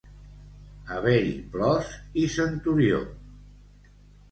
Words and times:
Haver-hi 0.95 1.35
plors 1.51 1.93
i 2.23 2.25
centurió. 2.39 3.05